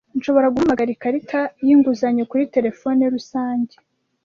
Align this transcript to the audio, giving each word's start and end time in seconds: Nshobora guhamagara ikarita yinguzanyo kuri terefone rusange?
Nshobora 0.17 0.51
guhamagara 0.53 0.89
ikarita 0.95 1.39
yinguzanyo 1.65 2.23
kuri 2.31 2.43
terefone 2.55 3.03
rusange? 3.13 3.75